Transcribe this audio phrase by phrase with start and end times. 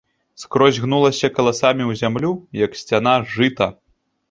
[0.43, 2.31] Скрозь гнулася каласамі ў зямлю,
[2.65, 3.71] як сцяна, жыта.